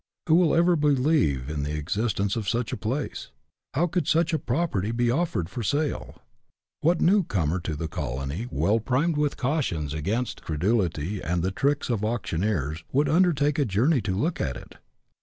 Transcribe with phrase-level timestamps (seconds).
[0.25, 3.29] Who will ever believe in the existence of such a place?
[3.75, 6.15] How could such a property be offered for sale?
[6.79, 11.91] What new comer to the colony, well primed with cautions against credulity and the tricks
[11.91, 14.77] of auctioneers, would undertake a journey to look at it